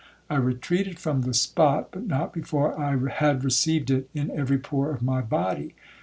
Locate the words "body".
5.21-5.75